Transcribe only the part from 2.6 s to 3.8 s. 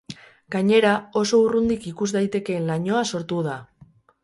lainoa sortu da.